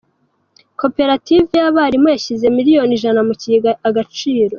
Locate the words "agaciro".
3.87-4.49